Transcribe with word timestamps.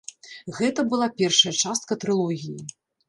Гэта 0.59 0.85
была 0.93 1.09
першая 1.19 1.53
частка 1.67 1.99
трылогіі. 2.05 2.59